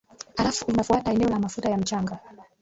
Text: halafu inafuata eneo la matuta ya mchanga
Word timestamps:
halafu 0.37 0.65
inafuata 0.71 1.11
eneo 1.13 1.29
la 1.29 1.39
matuta 1.39 1.69
ya 1.69 1.77
mchanga 1.77 2.19